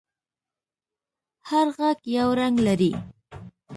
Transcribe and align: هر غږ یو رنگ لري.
هر 1.49 1.67
غږ 1.77 1.97
یو 2.17 2.29
رنگ 2.39 2.55
لري. 2.67 2.91